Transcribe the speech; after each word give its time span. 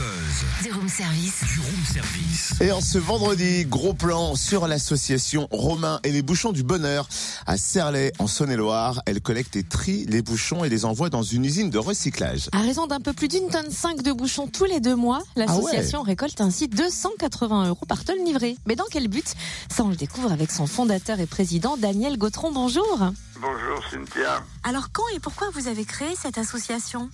Buzz. 0.00 0.64
Du 0.64 0.72
room 0.72 0.88
service. 0.88 1.44
Du 1.44 1.60
room 1.60 1.84
service. 1.84 2.54
Et 2.62 2.72
en 2.72 2.80
ce 2.80 2.96
vendredi, 2.96 3.66
gros 3.66 3.92
plan 3.92 4.34
sur 4.34 4.66
l'association 4.66 5.46
Romain 5.50 6.00
et 6.04 6.10
les 6.10 6.22
bouchons 6.22 6.52
du 6.52 6.62
bonheur 6.62 7.06
à 7.46 7.58
Serlet 7.58 8.10
en 8.18 8.26
Saône-et-Loire. 8.26 9.02
Elle 9.04 9.20
collecte 9.20 9.56
et 9.56 9.62
trie 9.62 10.06
les 10.06 10.22
bouchons 10.22 10.64
et 10.64 10.70
les 10.70 10.86
envoie 10.86 11.10
dans 11.10 11.22
une 11.22 11.44
usine 11.44 11.68
de 11.68 11.76
recyclage. 11.76 12.48
À 12.52 12.60
raison 12.60 12.86
d'un 12.86 13.00
peu 13.00 13.12
plus 13.12 13.28
d'une 13.28 13.48
tonne 13.48 13.70
5 13.70 14.00
de 14.00 14.12
bouchons 14.12 14.46
tous 14.46 14.64
les 14.64 14.80
deux 14.80 14.96
mois, 14.96 15.22
l'association 15.36 16.00
récolte 16.00 16.40
ainsi 16.40 16.66
280 16.66 17.68
euros 17.68 17.84
par 17.86 18.02
tonne 18.02 18.24
livrée. 18.24 18.56
Mais 18.64 18.76
dans 18.76 18.86
quel 18.90 19.06
but? 19.08 19.34
Ça, 19.70 19.84
on 19.84 19.90
le 19.90 19.96
découvre 19.96 20.32
avec 20.32 20.50
son 20.50 20.66
fondateur 20.66 21.20
et 21.20 21.26
président 21.26 21.76
Daniel 21.76 22.16
Gautron. 22.16 22.52
Bonjour. 22.52 22.98
Bonjour 23.34 23.84
Cynthia. 23.90 24.42
Alors 24.64 24.92
quand 24.92 25.04
et 25.14 25.20
pourquoi 25.20 25.50
vous 25.52 25.68
avez 25.68 25.84
créé 25.84 26.14
cette 26.16 26.38
association? 26.38 27.10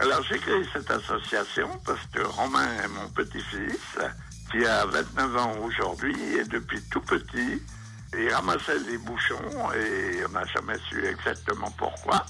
Alors 0.00 0.22
j'ai 0.22 0.38
créé 0.38 0.62
cette 0.72 0.90
association 0.90 1.68
parce 1.84 2.06
que 2.12 2.22
Romain 2.22 2.68
est 2.84 2.88
mon 2.88 3.08
petit-fils 3.10 3.98
qui 4.50 4.64
a 4.64 4.86
29 4.86 5.36
ans 5.36 5.56
aujourd'hui 5.62 6.14
et 6.36 6.44
depuis 6.44 6.80
tout 6.90 7.00
petit, 7.00 7.60
il 8.16 8.32
ramassait 8.32 8.80
des 8.84 8.98
bouchons 8.98 9.72
et 9.74 10.24
on 10.24 10.32
n'a 10.32 10.44
jamais 10.46 10.78
su 10.88 11.04
exactement 11.04 11.70
pourquoi. 11.72 12.24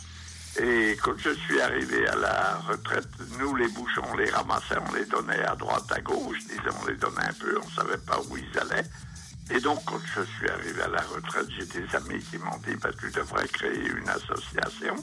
Et 0.60 0.96
quand 1.02 1.16
je 1.18 1.30
suis 1.30 1.60
arrivé 1.60 2.08
à 2.08 2.16
la 2.16 2.54
retraite, 2.68 3.08
nous 3.38 3.54
les 3.54 3.68
bouchons, 3.68 4.02
on 4.12 4.16
les 4.16 4.30
ramassait, 4.30 4.78
on 4.88 4.94
les 4.94 5.04
donnait 5.04 5.44
à 5.44 5.54
droite, 5.54 5.84
à 5.90 6.00
gauche, 6.00 6.38
disons, 6.48 6.76
on 6.82 6.86
les 6.86 6.96
donnait 6.96 7.28
un 7.28 7.32
peu, 7.34 7.58
on 7.62 7.68
savait 7.80 7.98
pas 7.98 8.18
où 8.28 8.36
ils 8.36 8.58
allaient. 8.58 8.86
Et 9.50 9.60
donc, 9.60 9.84
quand 9.84 10.00
je 10.16 10.22
suis 10.22 10.48
arrivé 10.48 10.82
à 10.82 10.88
la 10.88 11.02
retraite, 11.02 11.46
j'ai 11.56 11.66
des 11.66 11.94
amis 11.94 12.22
qui 12.24 12.38
m'ont 12.38 12.58
dit, 12.66 12.74
bah, 12.76 12.90
tu 12.98 13.10
devrais 13.10 13.46
créer 13.46 13.86
une 13.88 14.08
association. 14.08 14.96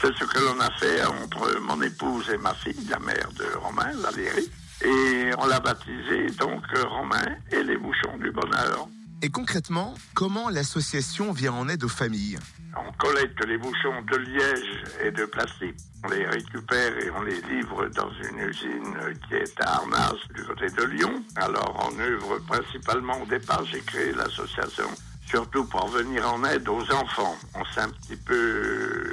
C'est 0.00 0.14
ce 0.14 0.24
que 0.24 0.38
l'on 0.38 0.60
a 0.60 0.70
fait 0.72 1.02
entre 1.04 1.58
mon 1.60 1.80
épouse 1.80 2.28
et 2.30 2.36
ma 2.36 2.52
fille, 2.54 2.86
la 2.90 2.98
mère 2.98 3.30
de 3.32 3.46
Romain, 3.56 3.92
Valérie. 3.96 4.50
Et 4.82 5.30
on 5.38 5.46
l'a 5.46 5.58
baptisé 5.58 6.26
donc 6.38 6.62
Romain 6.84 7.24
et 7.50 7.62
les 7.62 7.78
bouchons 7.78 8.16
du 8.18 8.30
bonheur. 8.30 8.88
Et 9.22 9.30
concrètement, 9.30 9.94
comment 10.14 10.50
l'association 10.50 11.32
vient 11.32 11.54
en 11.54 11.68
aide 11.70 11.82
aux 11.82 11.88
familles? 11.88 12.38
On 12.76 12.92
collecte 12.98 13.42
les 13.46 13.56
bouchons 13.56 14.02
de 14.12 14.16
liège 14.18 14.84
et 15.02 15.10
de 15.10 15.24
plastique. 15.24 15.76
On 16.04 16.08
les 16.08 16.26
récupère 16.26 16.92
et 16.98 17.10
on 17.10 17.22
les 17.22 17.40
livre 17.40 17.86
dans 17.94 18.10
une 18.10 18.38
usine 18.40 18.94
qui 19.26 19.34
est 19.36 19.60
à 19.62 19.76
Arnas, 19.76 20.12
du 20.34 20.44
côté 20.44 20.66
de 20.66 20.84
Lyon. 20.84 21.24
Alors 21.36 21.90
on 21.90 21.98
œuvre 21.98 22.38
principalement 22.46 23.22
au 23.22 23.26
départ, 23.26 23.64
j'ai 23.64 23.80
créé 23.80 24.12
l'association 24.12 24.90
surtout 25.26 25.64
pour 25.64 25.88
venir 25.88 26.32
en 26.32 26.44
aide 26.44 26.68
aux 26.68 26.92
enfants. 26.92 27.36
On 27.54 27.64
s'est 27.64 27.80
un 27.80 27.90
petit 27.90 28.16
peu 28.16 29.05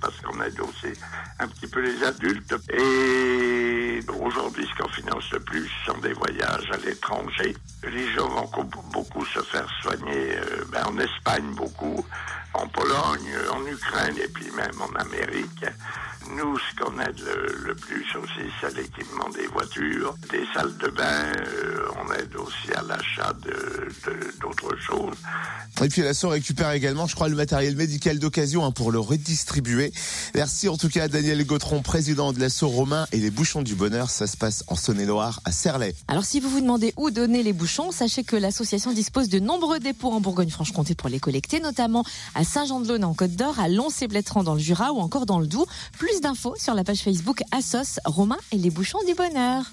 parce 0.00 0.20
qu'on 0.20 0.40
aide 0.42 0.60
aussi 0.60 0.98
un 1.38 1.48
petit 1.48 1.66
peu 1.66 1.80
les 1.80 2.02
adultes. 2.04 2.54
Et 2.70 4.00
aujourd'hui, 4.20 4.66
ce 4.66 4.82
qu'on 4.82 4.88
finance 4.90 5.30
le 5.32 5.40
plus 5.40 5.70
sont 5.86 5.98
des 5.98 6.12
voyages 6.12 6.70
à 6.72 6.76
l'étranger. 6.78 7.56
Les 7.84 8.12
gens 8.12 8.28
vont 8.28 8.48
beaucoup 8.92 9.24
se 9.24 9.40
faire 9.40 9.68
soigner 9.82 10.36
euh, 10.36 10.64
ben, 10.70 10.84
en 10.86 10.98
Espagne, 10.98 11.54
beaucoup, 11.54 12.04
en 12.54 12.66
Pologne, 12.68 13.34
en 13.50 13.66
Ukraine 13.66 14.16
et 14.22 14.28
puis 14.28 14.50
même 14.56 14.80
en 14.80 14.94
Amérique. 15.00 15.64
Nous, 16.30 16.58
ce 16.58 16.84
qu'on 16.84 16.98
aide 17.00 17.20
le, 17.64 17.74
plus 17.74 18.06
aussi, 18.16 18.48
c'est 18.60 18.74
l'équipement 18.76 19.28
des 19.30 19.46
voitures, 19.48 20.14
des 20.30 20.46
salles 20.54 20.76
de 20.78 20.88
bain. 20.88 21.32
Euh, 21.36 21.88
on 21.98 22.12
aide 22.12 22.34
aussi 22.36 22.72
à 22.74 22.82
l'achat 22.82 23.32
de, 23.42 23.88
Et 25.82 25.88
puis 25.88 26.02
l'assaut 26.02 26.28
récupère 26.28 26.70
également, 26.70 27.06
je 27.08 27.14
crois, 27.16 27.28
le 27.28 27.34
matériel 27.34 27.74
médical 27.74 28.18
d'occasion 28.18 28.64
hein, 28.64 28.70
pour 28.70 28.92
le 28.92 29.00
redistribuer. 29.00 29.92
Merci 30.34 30.68
en 30.68 30.76
tout 30.76 30.88
cas 30.88 31.04
à 31.04 31.08
Daniel 31.08 31.44
Gautron, 31.44 31.82
président 31.82 32.32
de 32.32 32.38
l'assaut 32.38 32.68
Romain 32.68 33.06
et 33.10 33.16
les 33.16 33.30
bouchons 33.30 33.62
du 33.62 33.74
bonheur. 33.74 34.08
Ça 34.08 34.28
se 34.28 34.36
passe 34.36 34.62
en 34.68 34.76
Saône-et-Loire, 34.76 35.40
à 35.44 35.50
Serlet. 35.50 35.96
Alors 36.06 36.24
si 36.24 36.38
vous 36.38 36.48
vous 36.48 36.60
demandez 36.60 36.94
où 36.96 37.10
donner 37.10 37.42
les 37.42 37.52
bouchons, 37.52 37.90
sachez 37.90 38.22
que 38.22 38.36
l'association 38.36 38.92
dispose 38.92 39.28
de 39.28 39.40
nombreux 39.40 39.80
dépôts 39.80 40.12
en 40.12 40.20
Bourgogne-Franche-Comté 40.20 40.94
pour 40.94 41.08
les 41.08 41.18
collecter, 41.18 41.58
notamment 41.58 42.04
à 42.34 42.44
Saint-Jean-de-Laune 42.44 43.04
en 43.04 43.14
Côte 43.14 43.32
d'Or, 43.32 43.58
à 43.58 43.68
Lons-et-Blétrand 43.68 44.44
dans 44.44 44.54
le 44.54 44.60
Jura 44.60 44.92
ou 44.92 45.00
encore 45.00 45.26
dans 45.26 45.40
le 45.40 45.46
Doubs. 45.46 45.66
Plus 45.98 46.20
d'infos 46.20 46.54
sur 46.58 46.74
la 46.74 46.84
page 46.84 46.98
Facebook 46.98 47.42
Assos 47.50 47.98
Romain 48.04 48.38
et 48.52 48.56
les 48.56 48.70
bouchons 48.70 49.00
du 49.06 49.14
bonheur. 49.14 49.64